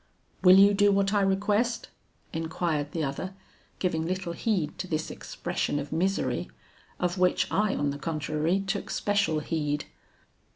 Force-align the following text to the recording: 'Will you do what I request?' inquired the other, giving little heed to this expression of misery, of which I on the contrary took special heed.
'Will 0.41 0.57
you 0.57 0.73
do 0.73 0.91
what 0.91 1.13
I 1.13 1.21
request?' 1.21 1.89
inquired 2.33 2.91
the 2.91 3.03
other, 3.03 3.35
giving 3.77 4.03
little 4.07 4.33
heed 4.33 4.75
to 4.79 4.87
this 4.87 5.11
expression 5.11 5.77
of 5.77 5.91
misery, 5.91 6.49
of 6.99 7.19
which 7.19 7.45
I 7.51 7.75
on 7.75 7.91
the 7.91 7.99
contrary 7.99 8.61
took 8.61 8.89
special 8.89 9.41
heed. 9.41 9.85